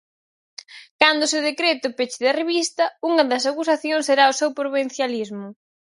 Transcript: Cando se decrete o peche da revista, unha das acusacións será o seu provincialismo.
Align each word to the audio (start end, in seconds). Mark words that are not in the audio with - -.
Cando 1.01 1.23
se 1.31 1.39
decrete 1.49 1.85
o 1.89 1.95
peche 1.97 2.19
da 2.25 2.37
revista, 2.41 2.83
unha 3.09 3.23
das 3.31 3.43
acusacións 3.51 4.03
será 4.09 4.23
o 4.31 4.37
seu 4.39 4.49
provincialismo. 4.59 5.47